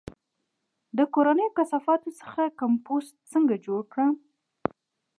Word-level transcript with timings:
د 0.97 0.99
کورنیو 1.13 1.55
کثافاتو 1.57 2.09
څخه 2.21 2.41
کمپوسټ 2.61 3.13
څنګه 3.31 3.55
جوړ 3.65 3.81
کړم؟ 3.91 4.13